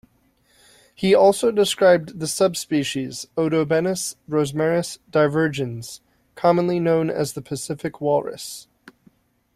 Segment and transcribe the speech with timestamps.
[0.95, 5.99] He also described the subspecies "Odobenus rosmarus divergens",
[6.33, 8.67] commonly known as the Pacific walrus.